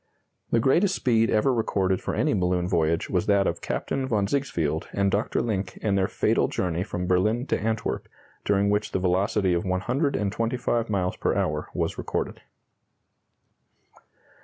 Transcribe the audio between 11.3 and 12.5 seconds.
hour was recorded.